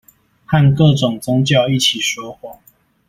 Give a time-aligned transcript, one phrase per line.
[0.47, 2.57] 和各種宗教一起說謊